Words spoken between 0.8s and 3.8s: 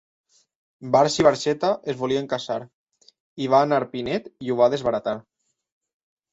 Barx i Barxeta es volien casar, hi va